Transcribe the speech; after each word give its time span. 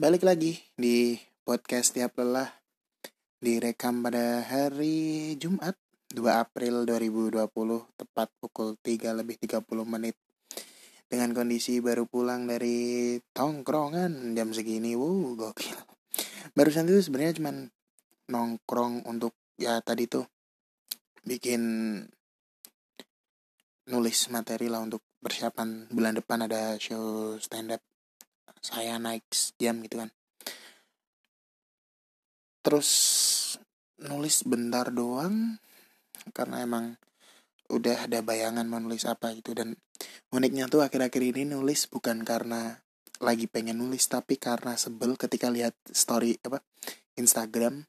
balik 0.00 0.24
lagi 0.24 0.56
di 0.80 1.12
podcast 1.44 1.92
tiap 1.92 2.16
lelah 2.16 2.48
direkam 3.36 4.00
pada 4.00 4.40
hari 4.40 5.36
Jumat 5.36 5.76
2 6.16 6.24
April 6.24 6.88
2020 6.88 7.36
tepat 8.00 8.32
pukul 8.40 8.80
3 8.80 9.20
lebih 9.20 9.36
30 9.36 9.60
menit. 9.84 10.16
Dengan 11.04 11.36
kondisi 11.36 11.84
baru 11.84 12.08
pulang 12.08 12.48
dari 12.48 13.20
tongkrongan 13.36 14.32
jam 14.32 14.56
segini 14.56 14.96
wow 14.96 15.36
gokil. 15.36 15.76
Barusan 16.56 16.88
itu 16.88 17.04
sebenarnya 17.04 17.36
cuman 17.36 17.68
nongkrong 18.32 19.04
untuk 19.04 19.36
ya 19.60 19.84
tadi 19.84 20.08
tuh 20.08 20.24
bikin 21.28 21.60
nulis 23.92 24.18
materi 24.32 24.72
lah 24.72 24.80
untuk 24.80 25.04
persiapan 25.20 25.92
bulan 25.92 26.16
depan 26.16 26.48
ada 26.48 26.80
show 26.80 27.36
stand 27.36 27.76
up 27.76 27.84
saya 28.60 29.00
naik 29.00 29.24
jam 29.56 29.80
gitu 29.80 30.04
kan. 30.04 30.10
Terus 32.60 32.90
nulis 34.00 34.44
bentar 34.44 34.92
doang 34.92 35.60
karena 36.36 36.64
emang 36.64 36.96
udah 37.72 38.08
ada 38.08 38.20
bayangan 38.20 38.68
menulis 38.68 39.08
apa 39.08 39.32
gitu. 39.32 39.56
Dan 39.56 39.76
uniknya 40.32 40.68
tuh 40.68 40.84
akhir-akhir 40.84 41.22
ini 41.36 41.48
nulis 41.48 41.88
bukan 41.88 42.20
karena 42.24 42.80
lagi 43.20 43.44
pengen 43.48 43.80
nulis 43.80 44.08
tapi 44.08 44.40
karena 44.40 44.76
sebel 44.80 45.16
ketika 45.16 45.48
lihat 45.48 45.72
story 45.88 46.36
apa 46.44 46.60
Instagram. 47.16 47.88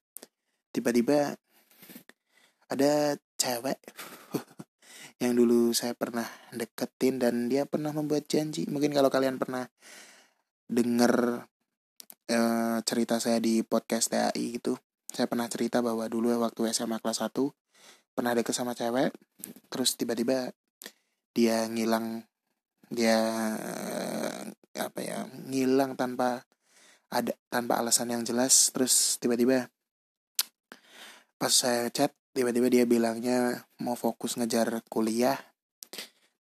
Tiba-tiba 0.72 1.36
ada 2.72 3.20
cewek 3.36 3.80
yang 5.22 5.36
dulu 5.36 5.76
saya 5.76 5.92
pernah 5.92 6.24
deketin 6.56 7.20
dan 7.20 7.52
dia 7.52 7.68
pernah 7.68 7.92
membuat 7.92 8.32
janji. 8.32 8.64
Mungkin 8.72 8.96
kalau 8.96 9.12
kalian 9.12 9.36
pernah 9.36 9.68
denger 10.72 11.44
uh, 12.32 12.78
cerita 12.88 13.20
saya 13.20 13.44
di 13.44 13.60
podcast 13.68 14.16
TAI 14.16 14.56
gitu. 14.56 14.80
Saya 15.12 15.28
pernah 15.28 15.52
cerita 15.52 15.84
bahwa 15.84 16.08
dulu 16.08 16.32
waktu 16.40 16.72
SMA 16.72 17.04
kelas 17.04 17.20
1 17.20 17.36
pernah 18.16 18.32
deket 18.32 18.56
sama 18.56 18.72
cewek 18.72 19.12
terus 19.72 19.96
tiba-tiba 20.00 20.52
dia 21.32 21.68
ngilang 21.68 22.24
dia 22.88 23.20
uh, 23.60 24.42
apa 24.80 25.00
ya 25.04 25.28
ngilang 25.48 26.00
tanpa 26.00 26.48
ada 27.12 27.36
tanpa 27.52 27.84
alasan 27.84 28.16
yang 28.16 28.24
jelas. 28.24 28.72
Terus 28.72 29.20
tiba-tiba 29.20 29.68
pas 31.36 31.52
saya 31.52 31.92
chat 31.92 32.16
tiba-tiba 32.32 32.72
dia 32.72 32.84
bilangnya 32.88 33.68
mau 33.84 34.00
fokus 34.00 34.40
ngejar 34.40 34.80
kuliah 34.88 35.36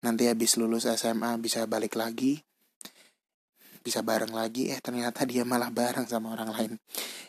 nanti 0.06 0.30
habis 0.30 0.54
lulus 0.54 0.86
SMA 0.86 1.34
bisa 1.42 1.66
balik 1.66 1.98
lagi 1.98 2.47
bisa 3.80 4.04
bareng 4.04 4.30
lagi 4.30 4.68
eh 4.68 4.78
ternyata 4.78 5.24
dia 5.24 5.42
malah 5.42 5.72
bareng 5.72 6.04
sama 6.04 6.36
orang 6.36 6.50
lain. 6.52 6.72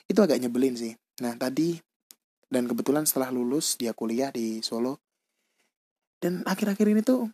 Itu 0.05 0.19
agak 0.19 0.39
nyebelin 0.43 0.75
sih. 0.75 0.93
Nah 1.23 1.35
tadi 1.39 1.79
dan 2.51 2.67
kebetulan 2.67 3.07
setelah 3.07 3.31
lulus 3.31 3.79
dia 3.79 3.95
kuliah 3.95 4.29
di 4.29 4.59
Solo. 4.59 4.99
Dan 6.21 6.45
akhir-akhir 6.45 6.87
ini 6.91 7.01
tuh 7.01 7.31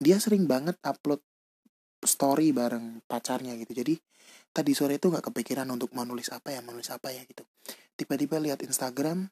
dia 0.00 0.18
sering 0.18 0.48
banget 0.48 0.74
upload 0.82 1.22
story 2.02 2.50
bareng 2.50 3.04
pacarnya 3.04 3.54
gitu. 3.60 3.76
Jadi 3.76 3.94
tadi 4.50 4.72
sore 4.74 4.98
itu 4.98 5.12
nggak 5.12 5.30
kepikiran 5.30 5.68
untuk 5.70 5.94
menulis 5.94 6.32
apa 6.34 6.50
ya 6.50 6.64
menulis 6.64 6.88
apa 6.90 7.12
ya 7.12 7.22
gitu. 7.28 7.44
Tiba-tiba 7.94 8.40
lihat 8.40 8.64
Instagram 8.64 9.28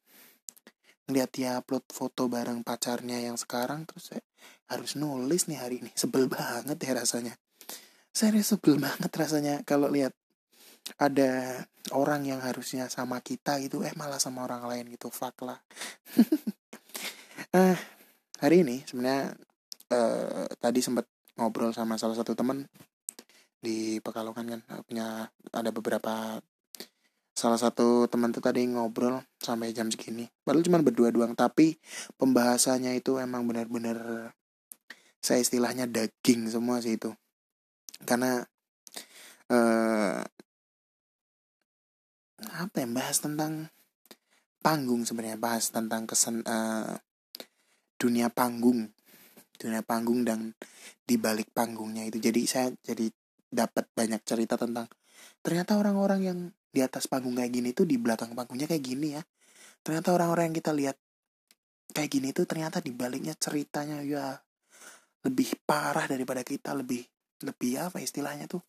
ngeliat 1.08 1.30
dia 1.32 1.56
upload 1.56 1.88
foto 1.88 2.28
bareng 2.28 2.60
pacarnya 2.60 3.16
yang 3.16 3.40
sekarang 3.40 3.88
terus 3.88 4.12
saya 4.12 4.22
harus 4.68 4.94
nulis 4.94 5.48
nih 5.48 5.58
hari 5.58 5.76
ini. 5.80 5.90
Sebel 6.00 6.28
banget 6.28 6.76
ya 6.78 6.92
rasanya 6.94 7.34
saya 8.12 8.42
sebel 8.42 8.80
banget 8.82 9.10
rasanya 9.14 9.62
kalau 9.62 9.88
lihat 9.92 10.12
ada 10.96 11.62
orang 11.92 12.24
yang 12.24 12.40
harusnya 12.40 12.88
sama 12.88 13.20
kita 13.20 13.60
gitu 13.60 13.84
eh 13.84 13.92
malah 13.96 14.16
sama 14.16 14.44
orang 14.48 14.64
lain 14.64 14.88
gitu 14.94 15.12
fuck 15.12 15.36
lah. 15.44 15.60
Eh 17.48 17.80
hari 18.44 18.60
ini 18.60 18.84
sebenarnya 18.84 19.32
uh, 19.88 20.44
tadi 20.60 20.84
sempat 20.84 21.08
ngobrol 21.40 21.72
sama 21.72 21.96
salah 21.96 22.12
satu 22.12 22.36
teman 22.36 22.68
di 23.64 24.04
Pekalongan 24.04 24.52
kan 24.52 24.60
punya 24.84 25.32
ada 25.56 25.70
beberapa 25.72 26.36
salah 27.32 27.56
satu 27.56 28.04
teman 28.04 28.36
tuh 28.36 28.44
tadi 28.44 28.68
ngobrol 28.68 29.24
sampai 29.40 29.72
jam 29.72 29.88
segini. 29.88 30.28
Baru 30.44 30.60
cuma 30.60 30.84
berdua 30.84 31.08
doang 31.08 31.32
tapi 31.32 31.80
pembahasannya 32.20 33.00
itu 33.00 33.16
emang 33.16 33.48
benar-benar 33.48 34.28
saya 35.24 35.40
istilahnya 35.40 35.88
daging 35.88 36.52
semua 36.52 36.84
sih 36.84 37.00
itu 37.00 37.16
karena 38.04 38.44
uh, 39.50 40.20
apa 42.38 42.76
ya 42.78 42.88
bahas 42.90 43.18
tentang 43.18 43.70
panggung 44.62 45.02
sebenarnya 45.06 45.38
bahas 45.38 45.70
tentang 45.70 46.06
kesan 46.06 46.42
uh, 46.46 46.98
dunia 47.98 48.30
panggung. 48.30 48.90
Dunia 49.58 49.82
panggung 49.82 50.22
dan 50.22 50.54
di 51.02 51.18
balik 51.18 51.50
panggungnya 51.50 52.06
itu. 52.06 52.22
Jadi 52.22 52.42
saya 52.46 52.70
jadi 52.78 53.10
dapat 53.48 53.90
banyak 53.90 54.22
cerita 54.22 54.54
tentang 54.54 54.86
ternyata 55.42 55.74
orang-orang 55.74 56.20
yang 56.22 56.38
di 56.68 56.84
atas 56.84 57.08
panggung 57.08 57.34
kayak 57.34 57.50
gini 57.50 57.72
tuh 57.74 57.88
di 57.88 57.98
belakang 57.98 58.36
panggungnya 58.38 58.70
kayak 58.70 58.84
gini 58.84 59.18
ya. 59.18 59.22
Ternyata 59.82 60.14
orang-orang 60.14 60.52
yang 60.52 60.56
kita 60.62 60.72
lihat 60.74 60.96
kayak 61.90 62.10
gini 62.12 62.28
tuh 62.36 62.44
ternyata 62.44 62.78
di 62.84 62.92
baliknya 62.92 63.34
ceritanya 63.34 64.04
ya 64.04 64.36
lebih 65.24 65.58
parah 65.66 66.06
daripada 66.06 66.44
kita 66.46 66.76
lebih 66.76 67.02
lebih 67.44 67.78
apa 67.78 68.02
istilahnya 68.02 68.50
tuh 68.50 68.62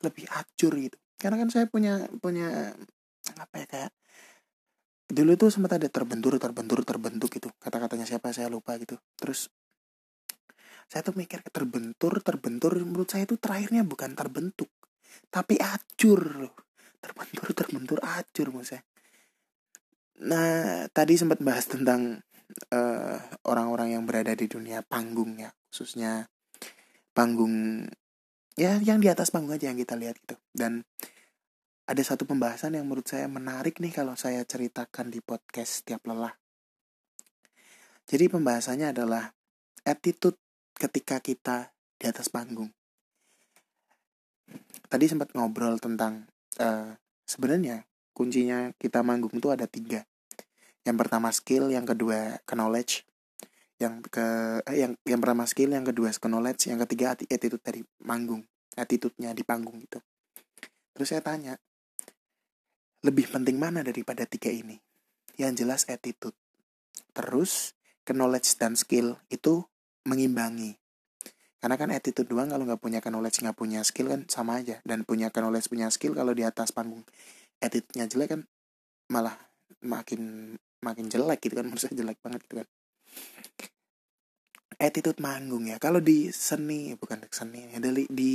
lebih 0.00 0.24
acur 0.32 0.72
gitu. 0.76 0.96
Karena 1.16 1.40
kan 1.40 1.48
saya 1.52 1.66
punya 1.68 2.08
punya 2.20 2.72
apa 3.40 3.54
ya 3.64 3.66
kayak 3.68 3.92
dulu 5.08 5.36
tuh 5.36 5.52
sempat 5.52 5.76
ada 5.76 5.88
terbentur 5.88 6.36
terbentur 6.40 6.80
terbentuk 6.84 7.30
gitu. 7.32 7.48
Kata-katanya 7.60 8.08
siapa 8.08 8.32
saya 8.32 8.48
lupa 8.48 8.76
gitu. 8.80 8.96
Terus 9.16 9.52
saya 10.88 11.00
tuh 11.00 11.16
mikir 11.16 11.40
terbentur 11.48 12.20
terbentur 12.20 12.76
menurut 12.76 13.08
saya 13.08 13.24
itu 13.24 13.40
terakhirnya 13.40 13.82
bukan 13.88 14.12
terbentuk 14.12 14.68
tapi 15.32 15.56
acur 15.60 16.20
loh. 16.44 16.54
Terbentur 17.00 17.46
terbentur 17.52 17.98
acur 18.00 18.46
menurut 18.52 18.68
saya. 18.68 18.82
Nah 20.24 20.86
tadi 20.92 21.18
sempat 21.18 21.42
bahas 21.42 21.66
tentang 21.68 22.22
eh, 22.70 23.18
orang-orang 23.48 23.88
uh, 23.90 23.92
yang 23.98 24.04
berada 24.06 24.32
di 24.36 24.46
dunia 24.46 24.84
panggung 24.86 25.36
ya 25.40 25.50
khususnya 25.68 26.30
panggung 27.10 27.86
ya 28.54 28.78
yang 28.82 29.02
di 29.02 29.10
atas 29.10 29.34
panggung 29.34 29.54
aja 29.54 29.70
yang 29.70 29.78
kita 29.78 29.98
lihat 29.98 30.18
gitu. 30.22 30.36
Dan 30.54 30.86
ada 31.84 32.02
satu 32.02 32.24
pembahasan 32.24 32.78
yang 32.78 32.88
menurut 32.88 33.04
saya 33.04 33.28
menarik 33.28 33.76
nih 33.82 33.92
kalau 33.92 34.16
saya 34.16 34.40
ceritakan 34.46 35.12
di 35.12 35.20
podcast 35.20 35.84
tiap 35.84 36.06
lelah. 36.08 36.32
Jadi 38.04 38.28
pembahasannya 38.28 38.92
adalah 38.92 39.32
attitude 39.84 40.36
ketika 40.76 41.20
kita 41.20 41.72
di 42.00 42.04
atas 42.08 42.28
panggung. 42.28 42.72
Tadi 44.88 45.04
sempat 45.08 45.32
ngobrol 45.32 45.80
tentang 45.80 46.28
uh, 46.60 46.92
sebenarnya 47.24 47.88
kuncinya 48.12 48.72
kita 48.76 49.00
manggung 49.00 49.32
itu 49.32 49.48
ada 49.48 49.64
tiga. 49.64 50.04
Yang 50.84 50.96
pertama 51.00 51.32
skill 51.32 51.72
yang 51.72 51.88
kedua 51.88 52.44
knowledge 52.44 53.08
yang 53.82 54.00
ke 54.02 54.26
eh, 54.70 54.76
yang 54.86 54.92
yang 55.02 55.20
pertama 55.20 55.44
skill 55.50 55.74
yang 55.74 55.82
kedua 55.82 56.14
knowledge 56.14 56.70
yang 56.70 56.78
ketiga 56.86 57.18
attitude 57.18 57.62
dari 57.62 57.82
manggung 58.06 58.46
attitude-nya 58.78 59.34
di 59.34 59.42
panggung 59.42 59.82
gitu 59.82 59.98
terus 60.94 61.10
saya 61.10 61.22
tanya 61.22 61.58
lebih 63.04 63.28
penting 63.28 63.60
mana 63.60 63.84
daripada 63.84 64.24
tiga 64.24 64.48
ini? 64.48 64.80
Yang 65.36 65.52
jelas 65.60 65.82
attitude. 65.92 66.32
Terus 67.12 67.76
knowledge 68.08 68.56
dan 68.56 68.80
skill 68.80 69.20
itu 69.28 69.60
mengimbangi. 70.08 70.80
Karena 71.60 71.76
kan 71.76 71.92
attitude 71.92 72.28
doang 72.28 72.48
kalau 72.48 72.64
nggak 72.64 72.80
punya 72.80 73.04
knowledge 73.04 73.44
nggak 73.44 73.56
punya 73.56 73.84
skill 73.84 74.08
kan 74.08 74.24
sama 74.32 74.64
aja. 74.64 74.80
Dan 74.88 75.04
punya 75.04 75.28
knowledge 75.28 75.68
punya 75.68 75.92
skill 75.92 76.16
kalau 76.16 76.32
di 76.32 76.48
atas 76.48 76.72
panggung 76.72 77.04
attitude-nya 77.60 78.08
jelek 78.08 78.28
kan 78.32 78.40
malah 79.12 79.36
makin 79.84 80.56
makin 80.80 81.12
jelek 81.12 81.44
gitu 81.44 81.60
kan 81.60 81.68
saya 81.80 81.92
jelek 81.92 82.16
banget 82.24 82.40
gitu 82.48 82.64
kan 82.64 82.68
attitude 84.78 85.20
manggung 85.22 85.68
ya. 85.68 85.76
Kalau 85.82 85.98
di 85.98 86.30
seni 86.30 86.94
bukan 86.94 87.24
seni 87.30 87.70
ya 87.74 87.78
di, 87.78 88.06
di, 88.10 88.32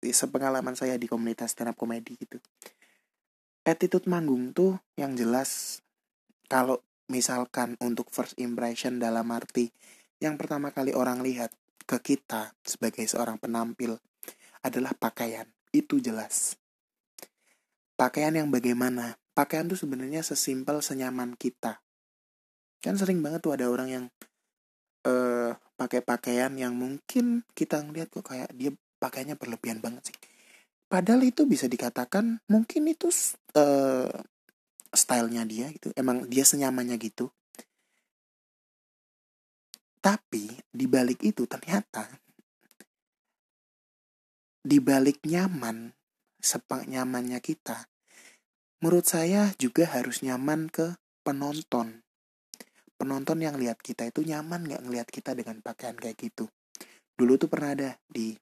di 0.00 0.10
sepengalaman 0.10 0.76
saya 0.76 0.98
di 1.00 1.08
komunitas 1.08 1.52
stand 1.52 1.72
up 1.72 1.76
comedy 1.76 2.16
gitu. 2.16 2.38
Attitude 3.64 4.06
manggung 4.08 4.52
tuh 4.52 4.76
yang 5.00 5.16
jelas 5.16 5.80
kalau 6.48 6.80
misalkan 7.08 7.76
untuk 7.80 8.08
first 8.12 8.36
impression 8.40 9.00
dalam 9.00 9.28
arti 9.32 9.72
yang 10.20 10.40
pertama 10.40 10.72
kali 10.72 10.96
orang 10.96 11.20
lihat 11.20 11.52
ke 11.84 12.00
kita 12.00 12.56
sebagai 12.64 13.04
seorang 13.04 13.36
penampil 13.36 14.00
adalah 14.64 14.96
pakaian. 14.96 15.44
Itu 15.68 16.00
jelas. 16.00 16.56
Pakaian 17.94 18.32
yang 18.32 18.48
bagaimana? 18.48 19.20
Pakaian 19.36 19.68
tuh 19.68 19.76
sebenarnya 19.76 20.24
sesimpel 20.24 20.80
senyaman 20.80 21.36
kita. 21.36 21.84
Kan 22.80 22.96
sering 22.96 23.20
banget 23.20 23.44
tuh 23.44 23.52
ada 23.52 23.68
orang 23.68 23.88
yang 23.90 24.04
uh, 25.04 25.52
pakai 25.76 26.00
pakaian 26.00 26.52
yang 26.56 26.74
mungkin 26.74 27.44
kita 27.52 27.80
ngeliat 27.80 28.10
kok 28.10 28.26
kayak 28.26 28.50
dia 28.56 28.72
pakainya 28.98 29.36
berlebihan 29.36 29.80
banget 29.80 30.12
sih. 30.12 30.16
Padahal 30.88 31.24
itu 31.24 31.48
bisa 31.48 31.64
dikatakan 31.68 32.44
mungkin 32.48 32.88
itu 32.88 33.08
uh, 33.56 34.12
stylenya 34.92 35.44
dia 35.48 35.66
gitu. 35.72 35.90
Emang 35.96 36.28
dia 36.28 36.44
senyamannya 36.44 36.96
gitu. 37.00 37.32
Tapi 40.04 40.52
di 40.68 40.84
balik 40.84 41.24
itu 41.24 41.48
ternyata 41.48 42.04
di 44.64 44.80
balik 44.80 45.24
nyaman 45.28 45.92
sepak 46.40 46.88
nyamannya 46.88 47.40
kita 47.40 47.88
menurut 48.84 49.08
saya 49.08 49.48
juga 49.56 49.88
harus 49.88 50.20
nyaman 50.20 50.68
ke 50.68 51.00
penonton 51.24 52.03
penonton 53.04 53.44
yang 53.44 53.60
lihat 53.60 53.84
kita 53.84 54.08
itu 54.08 54.24
nyaman 54.24 54.64
nggak 54.64 54.82
ngelihat 54.88 55.08
kita 55.12 55.36
dengan 55.36 55.60
pakaian 55.60 55.92
kayak 55.92 56.16
gitu. 56.16 56.48
Dulu 57.12 57.36
tuh 57.36 57.52
pernah 57.52 57.76
ada 57.76 58.00
di 58.08 58.32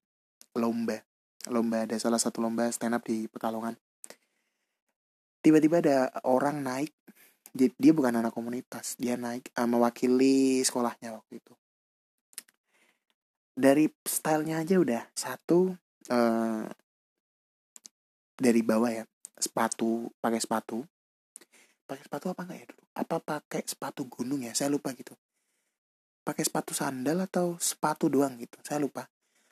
lomba 0.55 1.03
lomba 1.51 1.83
ada 1.83 1.99
salah 1.99 2.21
satu 2.23 2.39
lomba 2.39 2.71
stand 2.71 2.95
up 2.95 3.03
di 3.03 3.27
Pekalongan. 3.27 3.75
Tiba-tiba 5.43 5.83
ada 5.83 5.97
orang 6.23 6.63
naik 6.63 6.95
dia 7.53 7.93
bukan 7.93 8.23
anak 8.23 8.33
komunitas 8.33 8.95
dia 8.97 9.19
naik 9.19 9.51
uh, 9.59 9.67
mewakili 9.67 10.63
sekolahnya 10.63 11.19
waktu 11.19 11.43
itu. 11.43 11.53
Dari 13.53 13.91
stylenya 14.07 14.63
aja 14.63 14.79
udah 14.79 15.03
satu 15.19 15.75
uh, 16.09 16.65
dari 18.39 18.61
bawah 18.63 19.03
ya 19.03 19.05
sepatu 19.35 20.15
pakai 20.23 20.39
sepatu 20.39 20.87
pakai 21.93 22.05
sepatu 22.09 22.27
apa 22.33 22.41
enggak 22.49 22.59
ya 22.59 22.67
dulu? 22.73 22.83
Apa 22.97 23.17
pakai 23.21 23.63
sepatu 23.69 24.03
gunung 24.09 24.41
ya? 24.41 24.53
Saya 24.57 24.73
lupa 24.73 24.97
gitu. 24.97 25.13
Pakai 26.25 26.43
sepatu 26.49 26.73
sandal 26.73 27.29
atau 27.29 27.61
sepatu 27.61 28.09
doang 28.09 28.41
gitu? 28.41 28.57
Saya 28.65 28.81
lupa. 28.81 29.07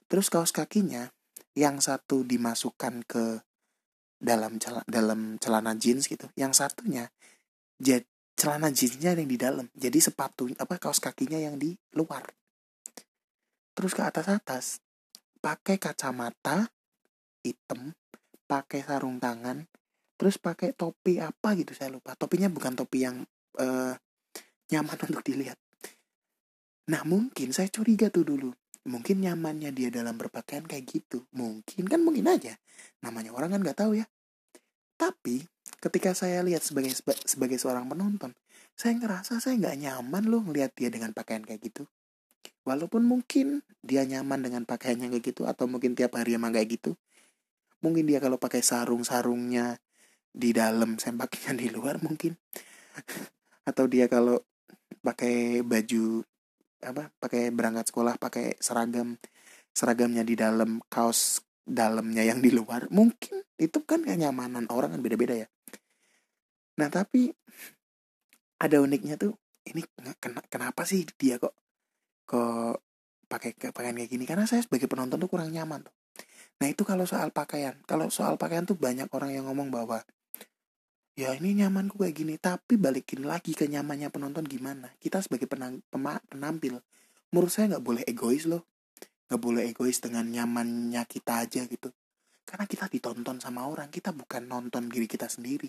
Terus 0.09 0.33
kaos 0.33 0.51
kakinya 0.51 1.13
yang 1.53 1.79
satu 1.85 2.25
dimasukkan 2.25 3.05
ke 3.05 3.45
dalam 4.21 4.57
celana, 4.61 4.85
dalam 4.89 5.41
celana 5.41 5.73
jeans 5.77 6.05
gitu 6.05 6.29
yang 6.37 6.53
satunya 6.53 7.09
celana 8.37 8.69
jeansnya 8.73 9.17
yang 9.17 9.29
di 9.29 9.37
dalam. 9.37 9.67
Jadi 9.77 10.01
sepatu 10.01 10.49
apa 10.57 10.81
kaos 10.81 11.01
kakinya 11.01 11.37
yang 11.37 11.61
di 11.61 11.77
luar. 11.93 12.25
Terus 13.77 13.93
ke 13.93 14.03
atas 14.05 14.27
atas 14.29 14.65
pakai 15.41 15.77
kacamata 15.81 16.69
hitam 17.41 17.97
pakai 18.45 18.85
sarung 18.85 19.17
tangan 19.17 19.65
terus 20.21 20.37
pakai 20.37 20.77
topi 20.77 21.17
apa 21.17 21.57
gitu 21.57 21.73
saya 21.73 21.89
lupa. 21.89 22.13
Topinya 22.13 22.53
bukan 22.53 22.77
topi 22.77 23.09
yang 23.09 23.25
uh, 23.57 23.97
nyaman 24.69 24.99
untuk 25.09 25.25
dilihat. 25.25 25.57
Nah 26.93 27.01
mungkin 27.09 27.57
saya 27.57 27.73
curiga 27.73 28.13
tuh 28.13 28.29
dulu. 28.29 28.53
Mungkin 28.85 29.25
nyamannya 29.25 29.73
dia 29.73 29.89
dalam 29.89 30.21
berpakaian 30.21 30.69
kayak 30.69 30.85
gitu. 30.85 31.25
Mungkin 31.33 31.89
kan 31.89 32.05
mungkin 32.05 32.29
aja. 32.29 32.61
Namanya 33.01 33.33
orang 33.33 33.57
kan 33.57 33.61
nggak 33.65 33.81
tahu 33.81 33.97
ya. 33.97 34.05
Tapi 35.01 35.41
ketika 35.81 36.13
saya 36.13 36.45
lihat 36.45 36.61
sebagai 36.61 36.93
sebagai 37.25 37.57
seorang 37.57 37.89
penonton 37.89 38.37
saya 38.77 39.01
ngerasa 39.01 39.41
saya 39.41 39.57
nggak 39.57 39.77
nyaman 39.81 40.29
loh 40.29 40.45
ngelihat 40.45 40.77
dia 40.77 40.93
dengan 40.93 41.17
pakaian 41.17 41.41
kayak 41.41 41.65
gitu. 41.65 41.89
Walaupun 42.69 43.09
mungkin 43.09 43.65
dia 43.81 44.05
nyaman 44.05 44.45
dengan 44.45 44.63
pakaiannya 44.69 45.09
kayak 45.09 45.25
gitu 45.33 45.49
atau 45.49 45.65
mungkin 45.65 45.97
tiap 45.97 46.13
hari 46.21 46.37
emang 46.37 46.53
kayak 46.53 46.77
gitu 46.77 46.93
mungkin 47.81 48.05
dia 48.05 48.21
kalau 48.21 48.37
pakai 48.37 48.61
sarung 48.61 49.03
sarungnya 49.03 49.81
di 50.31 50.55
dalam 50.55 50.97
sempaknya 50.97 51.53
di 51.55 51.67
luar 51.69 51.99
mungkin. 52.01 52.35
Atau 53.69 53.87
dia 53.91 54.07
kalau 54.07 54.39
pakai 55.01 55.63
baju 55.63 56.25
apa 56.81 57.13
pakai 57.21 57.53
berangkat 57.53 57.93
sekolah 57.93 58.17
pakai 58.17 58.57
seragam 58.57 59.21
seragamnya 59.77 60.25
di 60.25 60.33
dalam 60.33 60.81
kaos 60.89 61.45
dalamnya 61.61 62.25
yang 62.25 62.41
di 62.41 62.49
luar 62.51 62.89
mungkin 62.89 63.45
itu 63.61 63.85
kan 63.85 64.01
kenyamanan 64.03 64.67
orang 64.73 64.97
kan 64.97 65.01
beda-beda 65.05 65.45
ya. 65.45 65.49
Nah 66.81 66.89
tapi 66.89 67.29
ada 68.61 68.77
uniknya 68.81 69.21
tuh 69.21 69.37
ini 69.69 69.85
ken 70.21 70.37
kenapa 70.49 70.89
sih 70.89 71.05
dia 71.17 71.37
kok 71.37 71.53
kok 72.25 72.81
pakai 73.31 73.55
pakaian 73.71 73.95
kayak 73.95 74.11
gini? 74.11 74.25
Karena 74.27 74.49
saya 74.49 74.65
sebagai 74.65 74.91
penonton 74.91 75.21
tuh 75.21 75.31
kurang 75.31 75.53
nyaman 75.53 75.87
tuh. 75.87 75.95
Nah 76.61 76.67
itu 76.69 76.83
kalau 76.83 77.05
soal 77.05 77.31
pakaian 77.31 77.77
kalau 77.85 78.09
soal 78.09 78.41
pakaian 78.41 78.65
tuh 78.65 78.77
banyak 78.77 79.07
orang 79.13 79.31
yang 79.37 79.45
ngomong 79.47 79.69
bahwa 79.71 80.03
ya 81.21 81.37
ini 81.37 81.61
nyamanku 81.61 82.01
kayak 82.01 82.17
gini. 82.17 82.35
Tapi 82.41 82.81
balikin 82.81 83.29
lagi 83.29 83.53
ke 83.53 83.69
nyamannya 83.69 84.09
penonton 84.09 84.49
gimana? 84.49 84.89
Kita 84.97 85.21
sebagai 85.21 85.45
penang, 85.45 85.85
penampil 86.33 86.81
menurut 87.31 87.53
saya 87.53 87.77
nggak 87.77 87.85
boleh 87.85 88.03
egois 88.09 88.49
loh. 88.49 88.65
Nggak 89.29 89.41
boleh 89.45 89.63
egois 89.69 90.01
dengan 90.01 90.25
nyamannya 90.25 91.03
kita 91.05 91.45
aja 91.45 91.63
gitu. 91.69 91.93
Karena 92.49 92.65
kita 92.65 92.89
ditonton 92.89 93.39
sama 93.39 93.69
orang 93.69 93.93
kita 93.93 94.17
bukan 94.17 94.49
nonton 94.49 94.89
diri 94.89 95.05
kita 95.05 95.29
sendiri. 95.29 95.69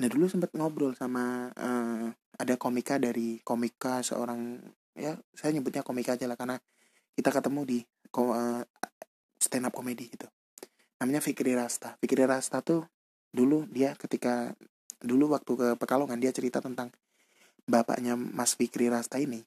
Nah 0.00 0.08
dulu 0.08 0.30
sempat 0.30 0.54
ngobrol 0.56 0.96
sama 0.96 1.52
uh, 1.52 2.08
ada 2.40 2.54
komika 2.56 2.96
dari 2.96 3.36
komika 3.44 4.00
seorang 4.00 4.56
ya 4.96 5.12
saya 5.36 5.52
nyebutnya 5.52 5.84
komika 5.84 6.16
aja 6.16 6.24
lah 6.24 6.40
karena 6.40 6.56
kita 7.12 7.28
ketemu 7.28 7.60
di 7.68 7.78
uh, 8.16 8.64
stand 9.36 9.68
up 9.68 9.76
comedy 9.76 10.08
gitu 10.08 10.24
namanya 11.00 11.24
Fikri 11.24 11.56
Rasta. 11.56 11.96
Fikri 11.98 12.28
Rasta 12.28 12.60
tuh 12.60 12.84
dulu 13.32 13.64
dia 13.72 13.96
ketika 13.96 14.52
dulu 15.00 15.32
waktu 15.32 15.52
ke 15.56 15.68
Pekalongan 15.80 16.20
dia 16.20 16.28
cerita 16.30 16.60
tentang 16.60 16.92
bapaknya 17.64 18.20
Mas 18.20 18.52
Fikri 18.52 18.92
Rasta 18.92 19.16
ini 19.16 19.40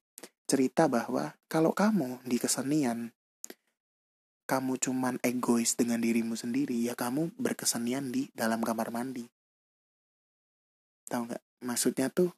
cerita 0.49 0.89
bahwa 0.89 1.37
kalau 1.45 1.71
kamu 1.71 2.25
di 2.25 2.41
kesenian 2.41 3.13
kamu 4.43 4.75
cuman 4.81 5.15
egois 5.23 5.77
dengan 5.79 6.03
dirimu 6.03 6.35
sendiri 6.35 6.75
ya 6.83 6.97
kamu 6.97 7.31
berkesenian 7.39 8.11
di 8.11 8.27
dalam 8.35 8.59
kamar 8.59 8.91
mandi. 8.91 9.23
Tahu 11.07 11.21
nggak? 11.31 11.43
Maksudnya 11.63 12.11
tuh 12.11 12.33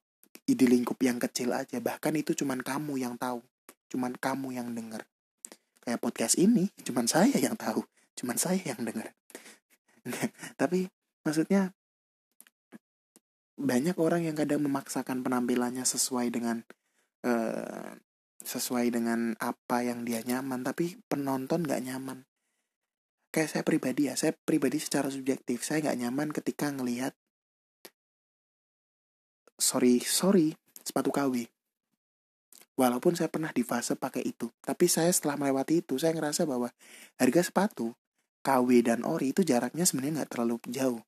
di 0.45 0.67
lingkup 0.67 0.99
yang 1.01 1.17
kecil 1.17 1.55
aja 1.55 1.79
bahkan 1.79 2.13
itu 2.13 2.35
cuman 2.35 2.59
kamu 2.61 3.01
yang 3.01 3.15
tahu 3.17 3.41
cuman 3.89 4.13
kamu 4.19 4.59
yang 4.59 4.69
dengar 4.75 5.07
kayak 5.81 5.97
podcast 6.03 6.35
ini 6.37 6.69
cuman 6.83 7.07
saya 7.07 7.33
yang 7.39 7.57
tahu 7.57 7.81
cuman 8.15 8.39
saya 8.39 8.59
yang 8.63 8.81
dengar 8.83 9.11
tapi 10.61 10.87
maksudnya 11.25 11.75
banyak 13.55 13.95
orang 13.95 14.27
yang 14.27 14.35
kadang 14.35 14.67
memaksakan 14.67 15.23
penampilannya 15.23 15.87
sesuai 15.87 16.27
dengan 16.27 16.67
uh, 17.23 17.95
sesuai 18.43 18.91
dengan 18.91 19.33
apa 19.39 19.81
yang 19.81 20.03
dia 20.03 20.21
nyaman 20.21 20.61
tapi 20.61 20.99
penonton 21.07 21.65
nggak 21.65 21.81
nyaman. 21.87 22.27
Kayak 23.31 23.49
saya 23.51 23.63
pribadi 23.63 24.11
ya 24.11 24.15
saya 24.19 24.35
pribadi 24.35 24.79
secara 24.79 25.07
subjektif 25.07 25.63
saya 25.63 25.83
nggak 25.83 25.99
nyaman 26.03 26.29
ketika 26.35 26.71
ngelihat 26.71 27.15
sorry 29.55 30.03
sorry 30.03 30.55
sepatu 30.83 31.11
KW 31.11 31.47
walaupun 32.75 33.15
saya 33.15 33.31
pernah 33.31 33.51
di 33.55 33.63
fase 33.63 33.95
pakai 33.95 34.23
itu 34.23 34.51
tapi 34.63 34.87
saya 34.91 35.11
setelah 35.11 35.39
melewati 35.39 35.83
itu 35.83 35.95
saya 35.95 36.11
ngerasa 36.15 36.43
bahwa 36.43 36.71
harga 37.19 37.41
sepatu 37.43 37.95
KW 38.45 38.69
dan 38.85 39.01
ori 39.01 39.33
itu 39.33 39.41
jaraknya 39.41 39.89
sebenarnya 39.89 40.21
nggak 40.21 40.31
terlalu 40.37 40.61
jauh. 40.69 41.01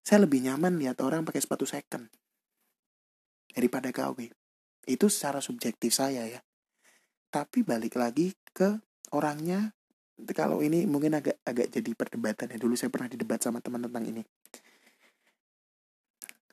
Saya 0.00 0.24
lebih 0.24 0.40
nyaman 0.40 0.80
lihat 0.80 1.04
orang 1.04 1.28
pakai 1.28 1.44
sepatu 1.44 1.68
second 1.68 2.08
daripada 3.52 3.92
KW. 3.92 4.32
Itu 4.88 5.12
secara 5.12 5.44
subjektif 5.44 5.92
saya 5.92 6.24
ya. 6.24 6.40
Tapi 7.28 7.60
balik 7.60 8.00
lagi 8.00 8.32
ke 8.56 8.80
orangnya 9.12 9.76
kalau 10.32 10.62
ini 10.62 10.86
mungkin 10.86 11.18
agak 11.18 11.42
agak 11.42 11.74
jadi 11.74 11.90
perdebatan 11.92 12.54
ya 12.54 12.58
dulu 12.58 12.78
saya 12.78 12.90
pernah 12.90 13.10
didebat 13.10 13.42
sama 13.42 13.58
teman 13.58 13.82
tentang 13.82 14.06
ini 14.06 14.22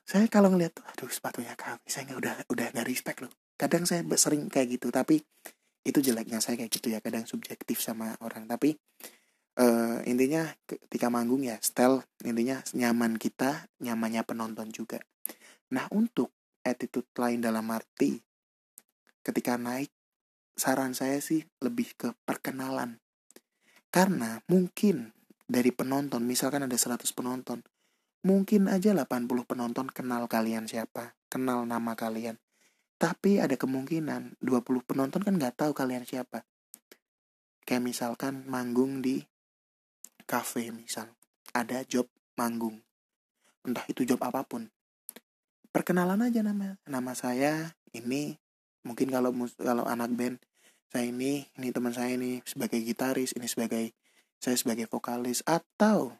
saya 0.02 0.26
kalau 0.26 0.50
ngeliat 0.50 0.74
tuh 0.74 0.82
aduh 0.82 1.06
sepatunya 1.06 1.54
KW 1.54 1.78
saya 1.86 2.10
nggak 2.10 2.18
udah 2.18 2.34
udah 2.50 2.66
nggak 2.74 2.86
respect 2.90 3.22
loh 3.22 3.30
kadang 3.54 3.86
saya 3.86 4.02
sering 4.18 4.50
kayak 4.50 4.74
gitu 4.78 4.90
tapi 4.90 5.22
itu 5.86 5.98
jeleknya 6.02 6.42
saya 6.42 6.58
kayak 6.58 6.74
gitu 6.74 6.90
ya 6.90 6.98
kadang 6.98 7.22
subjektif 7.22 7.78
sama 7.78 8.18
orang 8.18 8.50
tapi 8.50 8.74
uh, 9.58 9.98
intinya 10.08 10.48
ketika 10.64 11.12
manggung 11.12 11.44
ya 11.44 11.58
style 11.60 12.04
intinya 12.22 12.62
nyaman 12.72 13.16
kita 13.20 13.66
nyamannya 13.82 14.22
penonton 14.24 14.72
juga. 14.72 15.00
Nah 15.72 15.88
untuk 15.92 16.32
attitude 16.62 17.08
lain 17.18 17.42
dalam 17.42 17.66
arti 17.72 18.22
ketika 19.26 19.58
naik 19.58 19.90
saran 20.56 20.92
saya 20.92 21.18
sih 21.18 21.44
lebih 21.60 21.96
ke 21.96 22.08
perkenalan. 22.24 23.00
Karena 23.92 24.40
mungkin 24.48 25.12
dari 25.44 25.68
penonton 25.68 26.24
misalkan 26.24 26.64
ada 26.64 26.76
100 26.76 27.04
penonton 27.12 27.60
mungkin 28.22 28.70
aja 28.70 28.94
80 28.94 29.26
penonton 29.44 29.90
kenal 29.90 30.30
kalian 30.30 30.70
siapa 30.70 31.18
kenal 31.26 31.66
nama 31.66 31.98
kalian. 31.98 32.38
Tapi 33.00 33.42
ada 33.42 33.58
kemungkinan 33.58 34.38
20 34.38 34.86
penonton 34.86 35.20
kan 35.26 35.34
nggak 35.34 35.58
tahu 35.58 35.72
kalian 35.74 36.06
siapa. 36.06 36.46
Kayak 37.66 37.82
misalkan 37.82 38.46
manggung 38.46 39.02
di 39.02 39.26
cafe 40.24 40.72
misal 40.72 41.10
ada 41.52 41.84
job 41.84 42.08
manggung. 42.34 42.80
Entah 43.62 43.84
itu 43.86 44.02
job 44.08 44.18
apa 44.24 44.42
pun. 44.42 44.72
Perkenalan 45.72 46.24
aja 46.24 46.40
nama 46.44 46.76
nama 46.84 47.12
saya 47.16 47.72
ini 47.96 48.36
mungkin 48.84 49.08
kalau 49.08 49.32
kalau 49.56 49.84
anak 49.88 50.12
band 50.12 50.36
saya 50.92 51.08
ini 51.08 51.48
ini 51.56 51.68
teman 51.72 51.94
saya 51.96 52.12
ini 52.12 52.44
sebagai 52.44 52.82
gitaris 52.84 53.32
ini 53.38 53.48
sebagai 53.48 53.96
saya 54.40 54.56
sebagai 54.58 54.88
vokalis. 54.88 55.44
Atau 55.48 56.16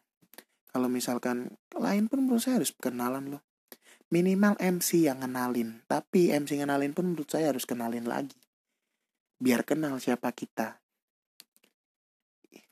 kalau 0.73 0.89
misalkan 0.89 1.53
lain 1.77 2.09
pun 2.09 2.25
menurut 2.25 2.41
saya 2.41 2.61
harus 2.63 2.73
kenalan 2.77 3.37
loh. 3.37 3.43
Minimal 4.13 4.61
MC 4.61 5.09
yang 5.09 5.25
kenalin 5.25 5.85
tapi 5.89 6.33
MC 6.33 6.61
kenalin 6.61 6.93
pun 6.93 7.13
menurut 7.13 7.29
saya 7.29 7.53
harus 7.53 7.65
kenalin 7.65 8.05
lagi. 8.05 8.37
Biar 9.41 9.65
kenal 9.65 9.99
siapa 9.99 10.31
kita 10.37 10.82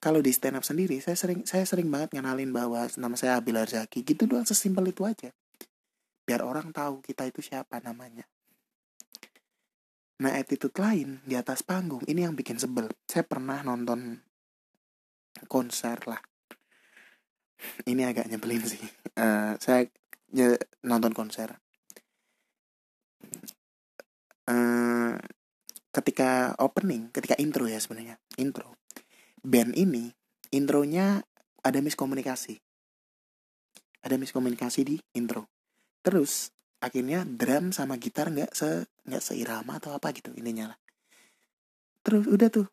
kalau 0.00 0.24
di 0.24 0.32
stand 0.32 0.56
up 0.56 0.64
sendiri 0.64 0.96
saya 1.04 1.12
sering 1.12 1.44
saya 1.44 1.68
sering 1.68 1.92
banget 1.92 2.16
ngenalin 2.16 2.48
bahwa 2.56 2.88
nama 2.96 3.14
saya 3.20 3.36
Abil 3.36 3.60
Arzaki. 3.60 4.00
Gitu 4.00 4.24
doang 4.24 4.48
sesimpel 4.48 4.88
itu 4.88 5.04
aja. 5.04 5.28
Biar 6.24 6.40
orang 6.40 6.72
tahu 6.72 7.04
kita 7.04 7.28
itu 7.28 7.44
siapa 7.44 7.84
namanya. 7.84 8.24
Nah 10.24 10.32
attitude 10.40 10.72
lain 10.80 11.20
di 11.28 11.36
atas 11.36 11.60
panggung 11.60 12.00
ini 12.08 12.24
yang 12.24 12.32
bikin 12.32 12.56
sebel. 12.56 12.88
Saya 13.04 13.28
pernah 13.28 13.60
nonton 13.60 14.24
konser 15.52 16.00
lah. 16.08 16.20
Ini 17.84 18.08
agak 18.08 18.32
nyebelin 18.32 18.64
sih. 18.64 18.80
Uh, 19.20 19.52
saya 19.60 19.84
ya, 20.32 20.56
nonton 20.80 21.12
konser. 21.12 21.60
Uh, 24.48 25.12
ketika 25.92 26.56
opening 26.56 27.12
ketika 27.12 27.36
intro 27.36 27.68
ya 27.68 27.76
sebenarnya. 27.76 28.16
Intro 28.40 28.79
band 29.44 29.76
ini 29.76 30.12
intronya 30.52 31.24
ada 31.60 31.78
miskomunikasi. 31.84 32.60
Ada 34.00 34.16
miskomunikasi 34.16 34.80
di 34.84 34.96
intro. 35.12 35.48
Terus 36.00 36.52
akhirnya 36.80 37.28
drum 37.28 37.76
sama 37.76 38.00
gitar 38.00 38.32
nggak 38.32 38.56
se 38.56 38.88
nggak 39.04 39.20
seirama 39.20 39.76
atau 39.76 39.92
apa 39.92 40.12
gitu 40.16 40.32
intinya 40.32 40.72
lah. 40.72 40.78
Terus 42.00 42.24
udah 42.24 42.48
tuh 42.48 42.66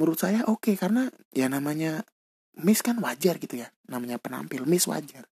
menurut 0.00 0.16
saya 0.16 0.48
oke 0.48 0.72
okay, 0.72 0.74
karena 0.80 1.12
ya 1.36 1.52
namanya 1.52 2.08
miss 2.56 2.80
kan 2.80 2.96
wajar 3.04 3.36
gitu 3.36 3.60
ya 3.60 3.68
namanya 3.84 4.16
penampil 4.16 4.64
miss 4.64 4.88
wajar 4.88 5.28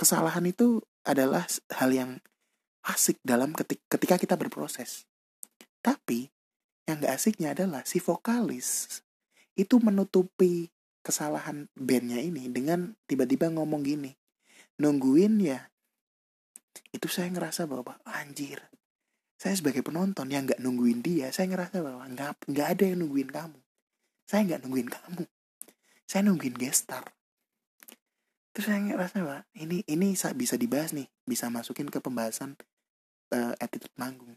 kesalahan 0.00 0.48
itu 0.48 0.80
adalah 1.04 1.44
hal 1.76 1.90
yang 1.92 2.10
asik 2.88 3.20
dalam 3.20 3.52
ketika 3.52 4.16
kita 4.16 4.34
berproses 4.40 5.04
tapi 5.84 6.32
yang 6.88 6.98
gak 6.98 7.20
asiknya 7.20 7.54
adalah 7.54 7.84
si 7.86 8.02
vokalis 8.02 9.02
itu 9.58 9.78
menutupi 9.78 10.72
kesalahan 11.02 11.66
bandnya 11.74 12.22
ini 12.22 12.46
dengan 12.48 12.94
tiba-tiba 13.10 13.50
ngomong 13.50 13.82
gini 13.82 14.12
nungguin 14.80 15.38
ya. 15.42 15.68
Itu 16.88 17.08
saya 17.08 17.28
ngerasa 17.28 17.68
bahwa 17.68 18.00
anjir. 18.08 18.60
Saya 19.36 19.58
sebagai 19.58 19.82
penonton 19.82 20.30
yang 20.30 20.46
nggak 20.46 20.62
nungguin 20.62 21.02
dia 21.02 21.28
saya 21.34 21.50
ngerasa 21.50 21.82
bahwa 21.82 22.06
nggak 22.06 22.48
nggak 22.48 22.66
ada 22.78 22.84
yang 22.88 22.98
nungguin 23.04 23.30
kamu. 23.30 23.60
Saya 24.24 24.40
nggak 24.46 24.60
nungguin 24.64 24.88
kamu. 24.88 25.24
Saya 26.06 26.20
nungguin 26.28 26.56
gestar 26.56 27.04
terus 28.52 28.68
saya 28.68 28.84
ngerasa 28.84 29.24
bahwa 29.24 29.40
ini 29.56 29.80
ini 29.88 30.12
bisa 30.36 30.60
dibahas 30.60 30.92
nih 30.92 31.08
bisa 31.24 31.48
masukin 31.48 31.88
ke 31.88 32.04
pembahasan 32.04 32.52
uh, 33.32 33.56
attitude 33.56 33.92
manggung 33.96 34.36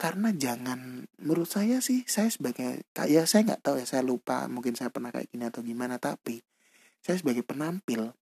karena 0.00 0.32
jangan 0.32 1.04
menurut 1.20 1.44
saya 1.44 1.84
sih 1.84 2.08
saya 2.08 2.32
sebagai 2.32 2.88
ya 3.04 3.28
saya 3.28 3.52
nggak 3.52 3.60
tahu 3.60 3.76
ya 3.76 3.84
saya 3.84 4.00
lupa 4.00 4.48
mungkin 4.48 4.72
saya 4.72 4.88
pernah 4.88 5.12
kayak 5.12 5.28
gini 5.28 5.44
atau 5.44 5.60
gimana 5.60 6.00
tapi 6.00 6.40
saya 7.04 7.20
sebagai 7.20 7.44
penampil 7.44 8.16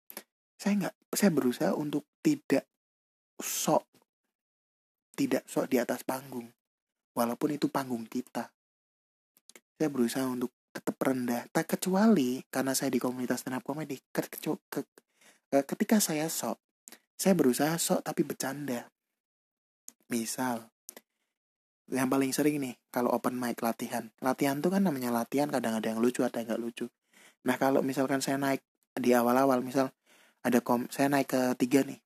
saya 0.56 0.88
nggak 0.88 0.96
saya 1.12 1.32
berusaha 1.36 1.76
untuk 1.76 2.08
tidak 2.24 2.64
sok 3.44 3.84
tidak 5.16 5.48
sok 5.48 5.72
di 5.72 5.80
atas 5.80 6.04
panggung. 6.04 6.52
Walaupun 7.16 7.56
itu 7.56 7.72
panggung 7.72 8.04
kita. 8.06 8.52
Saya 9.80 9.88
berusaha 9.88 10.28
untuk 10.28 10.52
tetap 10.76 11.00
rendah. 11.00 11.48
Tak 11.56 11.80
kecuali 11.80 12.44
karena 12.52 12.76
saya 12.76 12.92
di 12.92 13.00
komunitas 13.00 13.42
stand 13.42 13.56
up 13.56 13.64
comedy 13.64 13.96
ke, 14.12 14.28
ke, 14.28 14.52
ke, 14.68 14.82
ketika 15.64 16.04
saya 16.04 16.28
sok 16.28 16.60
saya 17.16 17.32
berusaha 17.32 17.80
sok 17.80 18.04
tapi 18.04 18.28
bercanda. 18.28 18.92
Misal 20.12 20.75
yang 21.92 22.10
paling 22.10 22.34
sering 22.34 22.58
nih 22.58 22.74
kalau 22.90 23.14
open 23.14 23.38
mic 23.38 23.62
latihan. 23.62 24.10
Latihan 24.18 24.58
tuh 24.58 24.74
kan 24.74 24.82
namanya 24.82 25.14
latihan 25.14 25.50
kadang 25.54 25.78
ada 25.78 25.94
yang 25.94 26.02
lucu 26.02 26.26
ada 26.26 26.42
yang 26.42 26.50
nggak 26.50 26.62
lucu. 26.62 26.86
Nah 27.46 27.56
kalau 27.62 27.86
misalkan 27.86 28.26
saya 28.26 28.42
naik 28.42 28.66
di 28.98 29.14
awal-awal 29.14 29.62
misal 29.62 29.94
ada 30.42 30.62
kom 30.66 30.90
saya 30.90 31.14
naik 31.14 31.30
ke 31.30 31.42
tiga 31.62 31.86
nih. 31.86 32.02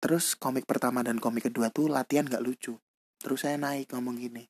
Terus 0.00 0.38
komik 0.38 0.64
pertama 0.64 1.04
dan 1.04 1.20
komik 1.20 1.52
kedua 1.52 1.68
tuh 1.68 1.92
latihan 1.92 2.24
nggak 2.24 2.40
lucu. 2.40 2.80
Terus 3.20 3.44
saya 3.44 3.60
naik 3.60 3.92
ngomong 3.92 4.16
gini 4.16 4.48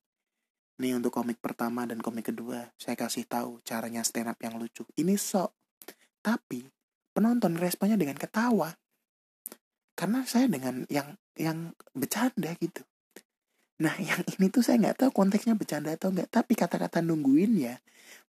nih 0.77 0.93
untuk 0.93 1.09
komik 1.09 1.41
pertama 1.41 1.89
dan 1.89 1.97
komik 1.97 2.29
kedua 2.29 2.69
saya 2.77 2.93
kasih 2.93 3.25
tahu 3.25 3.59
caranya 3.67 4.05
stand 4.07 4.31
up 4.31 4.39
yang 4.39 4.55
lucu. 4.55 4.87
Ini 4.95 5.19
sok. 5.19 5.51
Tapi 6.23 6.63
penonton 7.11 7.59
responnya 7.59 7.99
dengan 7.99 8.15
ketawa. 8.15 8.71
Karena 9.97 10.23
saya 10.23 10.47
dengan 10.47 10.85
yang 10.87 11.17
yang 11.35 11.73
bercanda 11.91 12.53
gitu 12.55 12.87
Nah 13.83 13.95
yang 14.09 14.21
ini 14.37 14.49
tuh 14.49 14.65
saya 14.65 14.81
nggak 14.81 15.05
tahu 15.05 15.09
konteksnya 15.13 15.53
bercanda 15.53 15.93
atau 15.93 16.09
enggak 16.09 16.29
Tapi 16.33 16.53
kata-kata 16.57 17.03
nungguin 17.05 17.53
ya 17.57 17.75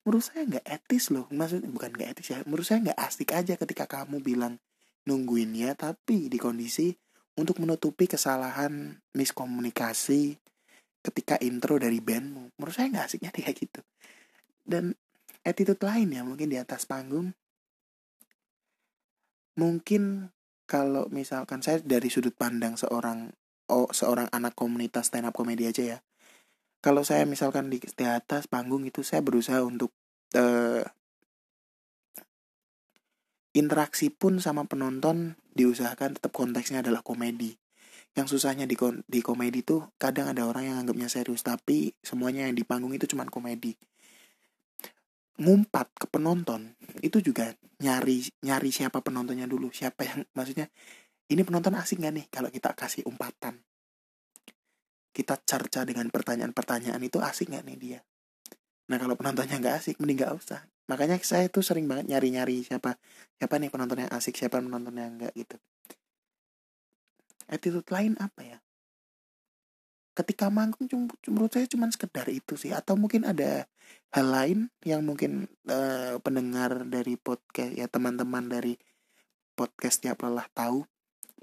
Menurut 0.04 0.24
saya 0.24 0.44
nggak 0.44 0.64
etis 0.64 1.12
loh. 1.12 1.28
Maksudnya 1.32 1.68
bukan 1.68 1.90
nggak 1.94 2.08
etis 2.16 2.28
ya 2.32 2.38
Menurut 2.44 2.64
saya 2.64 2.78
nggak 2.84 2.98
asik 2.98 3.30
aja 3.32 3.54
ketika 3.56 3.84
kamu 3.88 4.20
bilang 4.20 4.60
nungguin 5.08 5.56
ya 5.56 5.72
Tapi 5.72 6.28
di 6.28 6.38
kondisi 6.40 6.92
untuk 7.38 7.62
menutupi 7.62 8.10
kesalahan 8.10 8.98
miskomunikasi 9.14 10.34
ketika 10.98 11.38
intro 11.38 11.78
dari 11.78 12.02
bandmu. 12.02 12.50
Menurut 12.58 12.74
saya 12.74 12.90
nggak 12.90 13.06
asiknya 13.06 13.30
kayak 13.38 13.54
gitu. 13.54 13.80
Dan 14.66 14.98
attitude 15.46 15.80
lain 15.80 16.10
ya 16.10 16.26
mungkin 16.26 16.50
di 16.50 16.58
atas 16.58 16.84
panggung. 16.84 17.32
Mungkin 19.58 20.30
kalau 20.68 21.08
misalkan 21.08 21.64
saya 21.64 21.80
dari 21.80 22.10
sudut 22.12 22.34
pandang 22.36 22.76
seorang 22.76 23.32
oh 23.68 23.88
seorang 23.92 24.28
anak 24.32 24.56
komunitas 24.56 25.12
stand 25.12 25.28
up 25.28 25.36
komedi 25.36 25.68
aja 25.68 25.96
ya. 25.96 25.98
Kalau 26.78 27.02
saya 27.02 27.26
misalkan 27.26 27.68
di, 27.68 27.82
di 27.82 28.04
atas 28.06 28.46
panggung 28.46 28.86
itu 28.86 29.02
saya 29.02 29.18
berusaha 29.20 29.60
untuk 29.66 29.90
uh, 30.38 30.82
interaksi 33.56 34.14
pun 34.14 34.38
sama 34.38 34.62
penonton 34.70 35.34
diusahakan 35.58 36.14
tetap 36.14 36.30
konteksnya 36.30 36.86
adalah 36.86 37.02
komedi. 37.02 37.58
Yang 38.14 38.38
susahnya 38.38 38.64
di 38.70 38.78
di 39.06 39.20
komedi 39.20 39.66
tuh 39.66 39.90
kadang 39.98 40.30
ada 40.30 40.46
orang 40.46 40.70
yang 40.70 40.76
anggapnya 40.78 41.10
serius 41.10 41.42
tapi 41.42 41.94
semuanya 42.02 42.46
yang 42.46 42.54
di 42.54 42.62
panggung 42.62 42.94
itu 42.94 43.10
cuma 43.10 43.26
komedi. 43.26 43.74
Ngumpat 45.38 45.94
ke 45.98 46.06
penonton 46.10 46.74
itu 47.02 47.22
juga 47.22 47.54
nyari 47.78 48.26
nyari 48.42 48.70
siapa 48.70 49.02
penontonnya 49.02 49.46
dulu. 49.50 49.70
Siapa 49.74 50.06
yang 50.06 50.18
maksudnya 50.38 50.70
ini 51.28 51.44
penonton 51.44 51.76
asing 51.76 52.00
gak 52.00 52.14
nih 52.16 52.26
kalau 52.32 52.48
kita 52.48 52.72
kasih 52.72 53.04
umpatan? 53.04 53.60
Kita 55.12 55.36
cerca 55.44 55.84
dengan 55.84 56.08
pertanyaan-pertanyaan 56.08 57.00
itu 57.04 57.20
asik 57.20 57.52
gak 57.52 57.64
nih 57.68 57.76
dia? 57.76 58.00
Nah 58.88 58.96
kalau 58.96 59.14
penontonnya 59.20 59.60
nggak 59.60 59.76
asik 59.84 60.00
mending 60.00 60.24
gak 60.24 60.32
usah. 60.32 60.60
Makanya 60.88 61.20
saya 61.20 61.52
tuh 61.52 61.60
sering 61.60 61.84
banget 61.84 62.08
nyari-nyari 62.08 62.64
siapa 62.64 62.96
siapa 63.36 63.60
nih 63.60 63.68
penonton 63.68 64.08
yang 64.08 64.12
asik 64.16 64.40
siapa 64.40 64.56
penonton 64.56 64.96
yang 64.96 65.20
enggak 65.20 65.36
gitu. 65.36 65.60
Attitude 67.44 67.88
lain 67.92 68.16
apa 68.16 68.40
ya? 68.40 68.58
Ketika 70.16 70.48
manggung 70.48 70.88
menurut 71.28 71.52
saya 71.52 71.68
cuma 71.68 71.92
sekedar 71.92 72.24
itu 72.32 72.56
sih. 72.56 72.72
Atau 72.72 72.96
mungkin 72.96 73.28
ada 73.28 73.68
hal 74.16 74.26
lain 74.32 74.58
yang 74.80 75.04
mungkin 75.04 75.52
uh, 75.68 76.16
pendengar 76.24 76.88
dari 76.88 77.20
podcast 77.20 77.76
ya 77.76 77.84
teman-teman 77.84 78.48
dari 78.48 78.80
podcast 79.52 80.00
tiap 80.00 80.24
lelah 80.24 80.48
tahu 80.56 80.88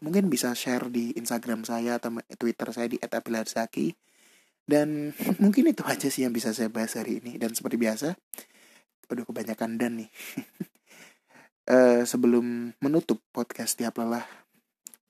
mungkin 0.04 0.28
bisa 0.28 0.52
share 0.58 0.92
di 0.92 1.16
Instagram 1.16 1.64
saya 1.64 2.02
atau 2.02 2.20
Twitter 2.36 2.68
saya 2.74 2.88
di 2.92 2.98
@abilarzaki 3.00 3.96
dan 4.66 5.14
mungkin 5.44 5.70
itu 5.70 5.86
aja 5.86 6.10
sih 6.10 6.26
yang 6.26 6.34
bisa 6.34 6.52
saya 6.52 6.74
bahas 6.74 6.98
hari 6.98 7.22
ini. 7.22 7.38
Dan 7.38 7.54
seperti 7.54 7.78
biasa 7.78 8.18
udah 9.06 9.24
kebanyakan 9.24 9.78
dan 9.78 10.02
nih. 10.02 10.10
Uh, 11.70 12.02
sebelum 12.12 12.74
menutup 12.82 13.22
podcast 13.30 13.78
tiap 13.78 14.02
lelah 14.02 14.26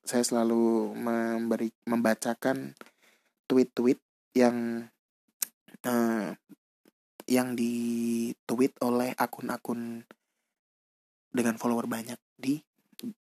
saya 0.06 0.22
selalu 0.22 0.94
memberi 0.94 1.74
membacakan 1.90 2.78
tweet-tweet 3.50 3.98
yang 4.38 4.86
uh, 5.82 6.30
yang 7.26 7.58
di-tweet 7.58 8.78
oleh 8.86 9.18
akun-akun 9.18 10.06
dengan 11.34 11.58
follower 11.58 11.90
banyak 11.90 12.22
di 12.38 12.62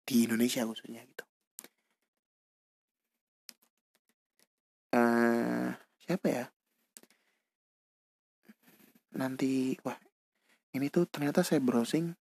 di 0.04 0.28
Indonesia 0.28 0.68
khususnya 0.68 1.00
gitu. 1.08 1.23
Uh, 4.94 5.68
siapa 5.98 6.26
ya? 6.30 6.44
Nanti 9.14 9.78
wah 9.82 9.98
ini 10.74 10.90
tuh 10.90 11.06
ternyata 11.06 11.42
saya 11.46 11.62
browsing 11.62 12.14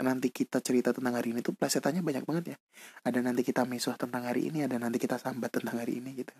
nanti 0.00 0.32
kita 0.32 0.64
cerita 0.64 0.96
tentang 0.96 1.12
hari 1.16 1.36
ini 1.36 1.44
tuh 1.44 1.52
plesetannya 1.52 2.00
banyak 2.00 2.24
banget 2.24 2.44
ya. 2.56 2.58
Ada 3.04 3.20
nanti 3.20 3.44
kita 3.44 3.68
misuh 3.68 3.96
tentang 4.00 4.24
hari 4.24 4.48
ini 4.48 4.64
ada 4.64 4.76
nanti 4.80 4.96
kita 4.96 5.20
sambat 5.20 5.52
tentang 5.52 5.76
hari 5.80 6.00
ini 6.00 6.16
gitu. 6.16 6.32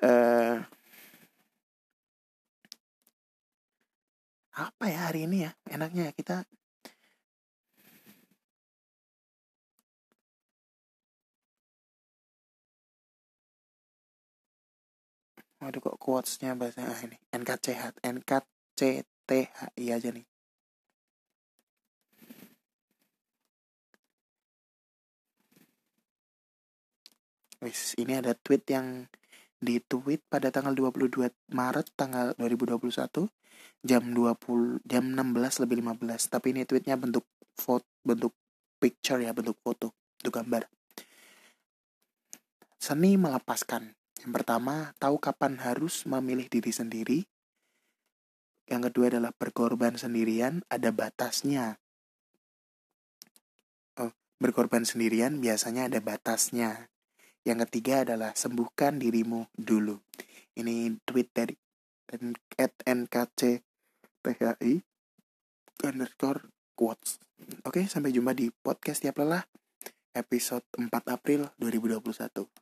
Uh, 0.00 0.64
apa 4.56 4.84
ya 4.88 5.10
hari 5.10 5.26
ini 5.28 5.46
ya? 5.46 5.50
Enaknya 5.68 6.10
ya 6.10 6.12
kita 6.14 6.36
Waduh 15.60 15.80
kok 15.84 16.00
quotesnya 16.00 16.56
bahasa 16.56 16.80
ah, 16.80 17.00
ini. 17.04 17.20
NKCH 17.36 18.00
NKCTHI 18.00 19.86
aja 19.92 20.08
nih. 20.08 20.24
Wis, 27.60 27.92
ini 28.00 28.16
ada 28.16 28.32
tweet 28.32 28.64
yang 28.72 29.04
di 29.60 29.76
tweet 29.84 30.24
pada 30.32 30.48
tanggal 30.48 30.72
22 30.72 31.28
Maret 31.52 31.92
tanggal 31.92 32.32
2021 32.40 33.28
jam 33.84 34.02
20 34.16 34.80
jam 34.88 35.04
16 35.04 35.62
lebih 35.68 35.84
15 35.84 36.32
tapi 36.32 36.56
ini 36.56 36.64
tweetnya 36.64 36.96
bentuk 36.96 37.28
foto 37.52 37.84
bentuk 38.00 38.32
picture 38.80 39.20
ya 39.20 39.36
bentuk 39.36 39.60
foto 39.60 39.92
bentuk 40.16 40.40
gambar. 40.40 40.62
Seni 42.80 43.20
melepaskan 43.20 43.99
yang 44.20 44.32
pertama 44.36 44.92
tahu 45.00 45.16
kapan 45.16 45.60
harus 45.60 46.04
memilih 46.04 46.46
diri 46.46 46.72
sendiri 46.72 47.18
yang 48.70 48.84
kedua 48.84 49.10
adalah 49.10 49.32
berkorban 49.34 49.96
sendirian 49.96 50.62
ada 50.70 50.92
batasnya 50.92 51.80
oh, 53.98 54.12
berkorban 54.38 54.84
sendirian 54.84 55.40
biasanya 55.40 55.88
ada 55.88 55.98
batasnya 56.04 56.90
yang 57.48 57.64
ketiga 57.64 58.04
adalah 58.04 58.36
sembuhkan 58.36 59.00
dirimu 59.00 59.48
dulu. 59.56 59.96
Ini 60.60 60.92
tweet 61.08 61.32
dari 61.32 61.56
at 62.60 62.74
nkc 62.84 63.40
PHI 64.20 64.72
underscore 65.88 66.52
quotes. 66.76 67.16
Oke, 67.64 67.88
sampai 67.88 68.12
jumpa 68.12 68.36
di 68.36 68.52
podcast 68.52 69.00
tiap 69.00 69.16
lelah 69.16 69.40
episode 70.12 70.66
4 70.76 70.92
April 71.08 71.48
2021. 71.56 72.59